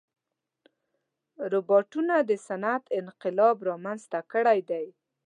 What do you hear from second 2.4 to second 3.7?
صنعت انقلاب